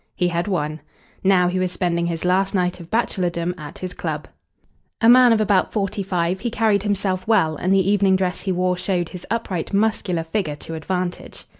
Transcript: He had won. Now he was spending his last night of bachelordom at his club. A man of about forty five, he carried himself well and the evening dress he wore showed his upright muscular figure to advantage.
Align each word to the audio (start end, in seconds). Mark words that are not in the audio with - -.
He 0.15 0.29
had 0.29 0.47
won. 0.47 0.81
Now 1.23 1.47
he 1.47 1.59
was 1.59 1.71
spending 1.71 2.07
his 2.07 2.25
last 2.25 2.55
night 2.55 2.79
of 2.79 2.89
bachelordom 2.89 3.53
at 3.55 3.77
his 3.77 3.93
club. 3.93 4.27
A 4.99 5.07
man 5.07 5.31
of 5.31 5.39
about 5.39 5.71
forty 5.71 6.01
five, 6.01 6.39
he 6.39 6.49
carried 6.49 6.81
himself 6.81 7.27
well 7.27 7.55
and 7.55 7.71
the 7.71 7.87
evening 7.87 8.15
dress 8.15 8.41
he 8.41 8.51
wore 8.51 8.75
showed 8.75 9.09
his 9.09 9.27
upright 9.29 9.73
muscular 9.75 10.23
figure 10.23 10.55
to 10.55 10.73
advantage. 10.73 11.45